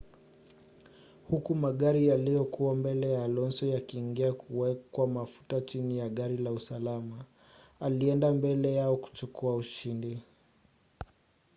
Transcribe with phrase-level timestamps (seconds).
[1.29, 7.25] huku magari yaliyokuwa mbele ya alonso yakiingia kuwekwa mafuta chini ya gari la usalama
[7.79, 10.21] alienda mbele yao kuchukua ushindi